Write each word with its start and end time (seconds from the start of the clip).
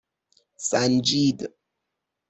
سنجید 0.71 1.49